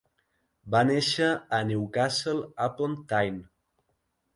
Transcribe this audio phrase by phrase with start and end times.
[0.75, 1.29] Va néixer
[1.59, 3.51] a Newcastle-Upon-Tyne.